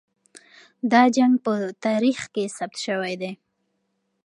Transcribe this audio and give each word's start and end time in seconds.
دا 0.91 1.03
جنګ 1.15 1.33
په 1.45 1.53
تاریخ 1.85 2.19
کې 2.33 2.43
ثبت 2.57 2.77
سوی 2.85 3.13
دی. 3.21 3.31